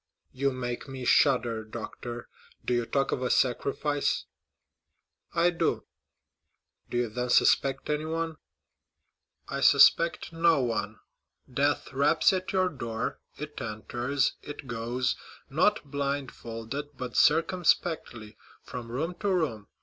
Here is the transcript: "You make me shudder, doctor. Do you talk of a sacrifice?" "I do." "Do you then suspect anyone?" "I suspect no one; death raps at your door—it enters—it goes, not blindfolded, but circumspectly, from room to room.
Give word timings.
"You 0.31 0.49
make 0.49 0.87
me 0.87 1.05
shudder, 1.05 1.63
doctor. 1.63 2.27
Do 2.65 2.73
you 2.73 2.87
talk 2.87 3.11
of 3.11 3.21
a 3.21 3.29
sacrifice?" 3.29 4.25
"I 5.35 5.51
do." 5.51 5.85
"Do 6.89 6.97
you 6.97 7.07
then 7.07 7.29
suspect 7.29 7.87
anyone?" 7.87 8.37
"I 9.47 9.61
suspect 9.61 10.33
no 10.33 10.59
one; 10.63 10.97
death 11.47 11.93
raps 11.93 12.33
at 12.33 12.51
your 12.51 12.67
door—it 12.69 13.61
enters—it 13.61 14.65
goes, 14.65 15.17
not 15.51 15.85
blindfolded, 15.91 16.97
but 16.97 17.15
circumspectly, 17.15 18.37
from 18.63 18.91
room 18.91 19.13
to 19.19 19.29
room. 19.31 19.67